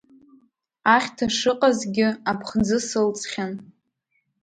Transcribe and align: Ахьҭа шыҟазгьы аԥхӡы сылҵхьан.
Ахьҭа 0.95 1.25
шыҟазгьы 1.37 2.07
аԥхӡы 2.31 2.77
сылҵхьан. 2.87 3.53